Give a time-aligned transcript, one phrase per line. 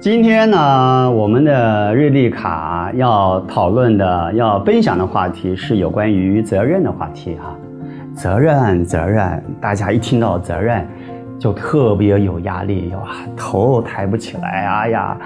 [0.00, 7.54] 今天呢，我们的日历卡要讨论的、要分享的话题是有关于责任的话题哈。
[8.14, 10.88] 责任，责任，大家一听到责任，
[11.38, 15.18] 就特别有压力，哇，头抬不起来，哎呀，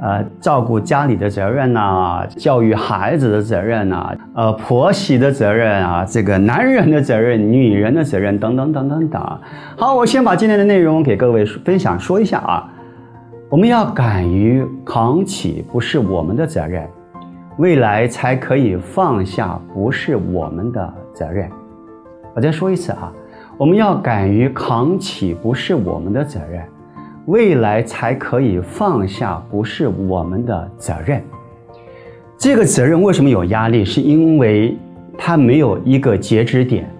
[0.00, 9.40] 呃，照顾家里的责任呐，教育孩子的责任呐，呃，婆媳的责任啊，这个男人的责任、女人的责任等等等等等。
[9.76, 12.70] 好，我先把今天的内容给各位分享说一下啊。
[13.54, 16.84] 我们要敢于扛起不是我们的责任，
[17.56, 21.48] 未来才可以放下不是我们的责任。
[22.34, 23.12] 我再说一次啊，
[23.56, 26.64] 我们要敢于扛起不是我们的责任，
[27.26, 31.22] 未来才可以放下不是我们的责任。
[32.36, 33.84] 这个责任为什么有压力？
[33.84, 34.76] 是因为
[35.16, 36.90] 它没有一个截止点。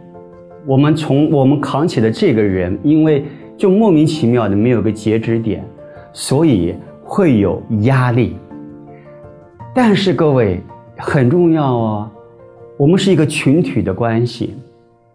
[0.64, 3.24] 我们从我们扛起的这个人，因为
[3.57, 5.68] 就莫名其妙的没有个截止点。
[6.16, 8.37] 所以会有压力，
[9.74, 10.60] 但是各位
[10.96, 12.10] 很重要哦，
[12.76, 14.54] 我们是一个群体的关系。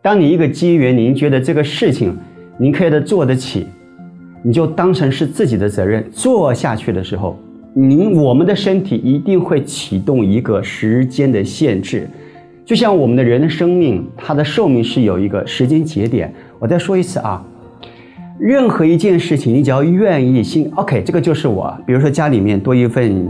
[0.02, 2.16] 当你一个机缘，您觉得这个事情
[2.58, 3.66] 您可以的做得起，
[4.44, 7.40] 你就当成是自己的责任做下去的时候，
[7.74, 12.10] 您我们的身体一定会启动一个时间的限制，
[12.66, 16.34] 就像我们的人的生命，它的寿命是有一个时间节点。
[16.60, 17.42] 我再说一次啊。
[18.40, 21.78] 任何一件事情，你只要愿意心，OK，这个就是我。
[21.86, 23.28] 比如说家里面多一份，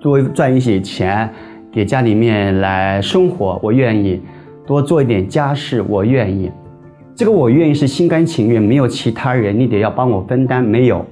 [0.00, 1.28] 多赚一些钱，
[1.70, 4.18] 给家里面来生活，我愿意；
[4.66, 6.50] 多做一点家事，我愿意。
[7.14, 11.04] 这个我愿意是心甘情愿，没有其他人，你得要帮我分担，没有。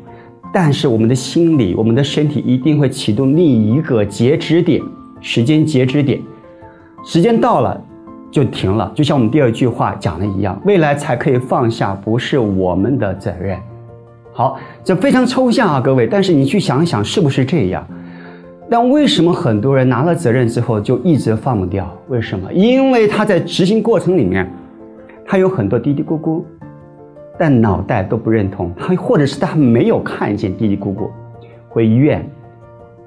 [0.51, 4.81] 但是我们的心理，我们的身体一定会启动另一个截止点，
[5.21, 6.19] 时间截止点，
[7.05, 7.79] 时间到了。
[8.31, 13.59] 就停了，就像我们第二句话讲的一样，未来才可以放下，不是我们的责任。
[14.33, 16.07] 好，这非常抽象啊，各位。
[16.07, 17.85] 但是你去想一想，是不是这样？
[18.71, 21.93] 但为什么很多人拿了责任之后就一直放不掉？
[22.07, 22.53] 为什么？
[22.53, 24.49] 因为他在执行过程里面，
[25.27, 26.45] 他有很多嘀嘀咕咕，
[27.37, 31.11] 但脑袋都不认同，他或者是他没有看见嘀嘀咕咕，
[31.69, 32.25] 会怨，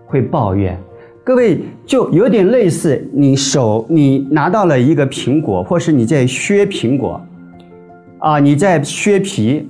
[0.06, 0.78] 会抱怨。
[1.26, 7.26] 各位就有点类似，你手你拿到了一个苹果，或是你在削苹果，
[8.20, 9.66] 啊，你在削皮，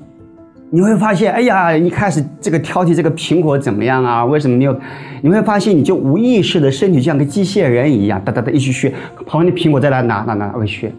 [0.72, 4.26] 你会发现，哎呀，一开始这个挑剔这个苹果怎么样啊？
[4.26, 4.76] 为什么没有？
[5.22, 8.92] 你会发现，你就无意识的身体像个机械人一样，哒哒哒一起削，
[9.28, 10.92] 旁边的苹果再来拿拿拿来削。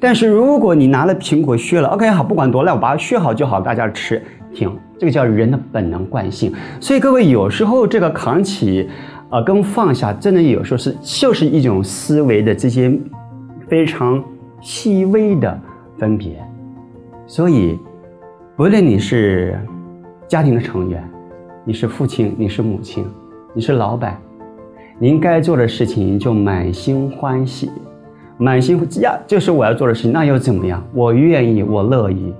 [0.00, 4.22] 但是如果你拿了苹果削了，OK 好，不管多烂，我把它削好就好，大家吃，
[4.54, 6.50] 停，这个叫人的本能惯性。
[6.80, 8.88] 所以各位有时候这个扛起。
[9.32, 12.92] 啊，跟放下真的有时候是就是一种思维的这些
[13.66, 14.22] 非常
[14.60, 15.58] 细微的
[15.98, 16.36] 分别，
[17.26, 17.78] 所以，
[18.54, 19.58] 不论你是
[20.28, 21.02] 家庭的成员，
[21.64, 23.06] 你是父亲，你是母亲，
[23.54, 24.20] 你是老板，
[24.98, 27.70] 您该做的事情就满心欢喜，
[28.36, 30.86] 满心呀，就是我要做的事情，那又怎么样？
[30.92, 32.34] 我愿意，我乐意。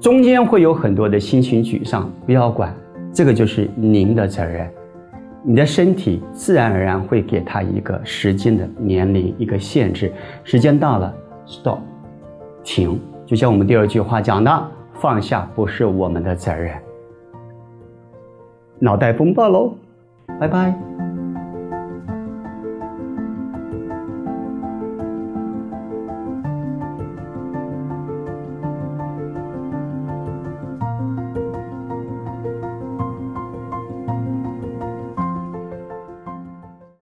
[0.00, 2.74] 中间会有很多的心情沮丧，不要管，
[3.12, 4.68] 这个就是您的责任。
[5.46, 10.10] 你的身体自然而然会给他一个时间的年龄，一个限制。
[10.42, 11.14] 时间到了
[11.46, 11.80] ，stop，
[12.62, 12.98] 停。
[13.26, 16.74] 就像我们第二句话讲的，放下不是我们的责任。
[18.78, 19.74] 脑袋风暴喽，
[20.40, 20.74] 拜拜。